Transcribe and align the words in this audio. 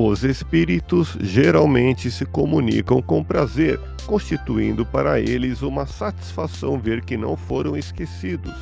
Os 0.00 0.22
espíritos 0.22 1.18
geralmente 1.20 2.08
se 2.08 2.24
comunicam 2.24 3.02
com 3.02 3.24
prazer, 3.24 3.80
constituindo 4.06 4.86
para 4.86 5.18
eles 5.18 5.60
uma 5.60 5.86
satisfação 5.86 6.78
ver 6.78 7.04
que 7.04 7.16
não 7.16 7.36
foram 7.36 7.76
esquecidos. 7.76 8.54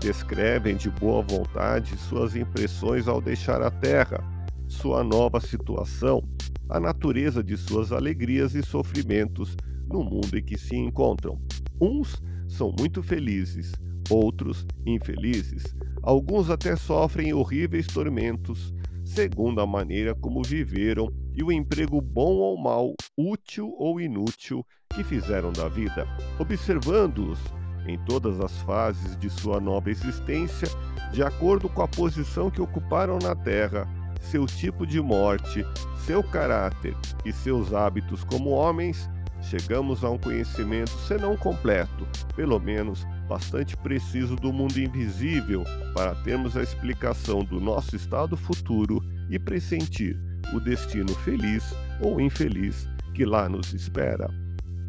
Descrevem 0.00 0.74
de 0.74 0.90
boa 0.90 1.22
vontade 1.22 1.96
suas 1.96 2.34
impressões 2.34 3.06
ao 3.06 3.20
deixar 3.20 3.62
a 3.62 3.70
Terra, 3.70 4.20
sua 4.66 5.04
nova 5.04 5.38
situação, 5.38 6.24
a 6.68 6.80
natureza 6.80 7.40
de 7.40 7.56
suas 7.56 7.92
alegrias 7.92 8.56
e 8.56 8.62
sofrimentos 8.64 9.56
no 9.88 10.02
mundo 10.02 10.36
em 10.36 10.42
que 10.42 10.58
se 10.58 10.74
encontram. 10.74 11.40
Uns 11.80 12.20
são 12.48 12.74
muito 12.76 13.00
felizes, 13.00 13.70
outros 14.10 14.66
infelizes, 14.84 15.72
alguns 16.02 16.50
até 16.50 16.74
sofrem 16.74 17.32
horríveis 17.32 17.86
tormentos 17.86 18.74
segundo 19.10 19.60
a 19.60 19.66
maneira 19.66 20.14
como 20.14 20.40
viveram 20.42 21.12
e 21.34 21.42
o 21.42 21.50
emprego 21.50 22.00
bom 22.00 22.34
ou 22.36 22.56
mau, 22.56 22.94
útil 23.16 23.74
ou 23.76 24.00
inútil 24.00 24.64
que 24.94 25.02
fizeram 25.02 25.52
da 25.52 25.68
vida, 25.68 26.06
observando-os 26.38 27.40
em 27.88 27.98
todas 28.04 28.38
as 28.38 28.62
fases 28.62 29.16
de 29.16 29.28
sua 29.28 29.58
nova 29.58 29.90
existência, 29.90 30.68
de 31.12 31.24
acordo 31.24 31.68
com 31.68 31.82
a 31.82 31.88
posição 31.88 32.50
que 32.50 32.62
ocuparam 32.62 33.18
na 33.20 33.34
Terra, 33.34 33.88
seu 34.20 34.46
tipo 34.46 34.86
de 34.86 35.00
morte, 35.00 35.64
seu 36.06 36.22
caráter 36.22 36.94
e 37.24 37.32
seus 37.32 37.74
hábitos 37.74 38.22
como 38.22 38.50
homens, 38.50 39.10
chegamos 39.42 40.04
a 40.04 40.10
um 40.10 40.18
conhecimento, 40.18 40.90
se 40.90 41.16
não 41.16 41.36
completo, 41.36 42.06
pelo 42.34 42.58
menos 42.58 43.06
bastante 43.28 43.76
preciso 43.76 44.36
do 44.36 44.52
mundo 44.52 44.78
invisível 44.78 45.64
para 45.94 46.14
termos 46.16 46.56
a 46.56 46.62
explicação 46.62 47.44
do 47.44 47.60
nosso 47.60 47.94
estado 47.96 48.36
futuro 48.36 49.02
e 49.28 49.38
pressentir 49.38 50.18
o 50.52 50.60
destino 50.60 51.14
feliz 51.16 51.74
ou 52.00 52.20
infeliz 52.20 52.88
que 53.14 53.24
lá 53.24 53.48
nos 53.48 53.72
espera. 53.72 54.28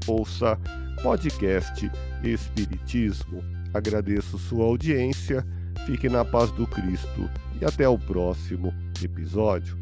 Ouça 0.08 0.58
podcast 1.04 1.92
Espiritismo. 2.24 3.44
Agradeço 3.74 4.38
sua 4.38 4.66
audiência, 4.66 5.46
fique 5.86 6.10
na 6.10 6.26
paz 6.26 6.52
do 6.52 6.68
Cristo 6.68 7.30
e 7.60 7.66
até 7.66 7.88
o 7.88 7.98
próximo 7.98 8.74
episódio. 9.04 9.78